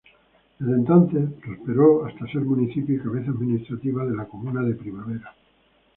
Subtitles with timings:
[0.57, 5.31] Desde entonces prosperó hasta ser municipio y cabeza administrativa de la comuna de Primavera.